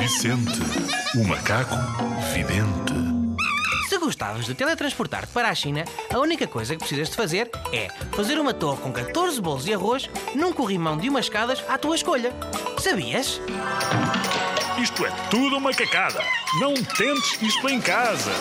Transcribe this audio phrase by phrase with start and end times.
[0.00, 0.58] Vicente,
[1.14, 1.76] o macaco
[2.32, 2.94] vidente.
[3.86, 7.88] Se gostavas de teletransportar-te para a China, a única coisa que precisas de fazer é
[8.16, 11.96] fazer uma torre com 14 bolos de arroz num corrimão de umas escadas à tua
[11.96, 12.32] escolha.
[12.78, 13.42] Sabias?
[14.80, 16.24] Isto é tudo uma cacada.
[16.58, 18.32] Não tentes isto em casa.